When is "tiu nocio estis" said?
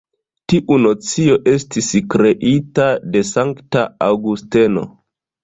0.51-1.89